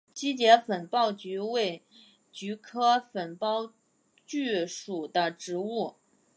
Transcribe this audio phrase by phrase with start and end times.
[0.15, 1.85] 基节粉苞菊为
[2.31, 3.71] 菊科粉苞
[4.27, 5.97] 苣属的植物。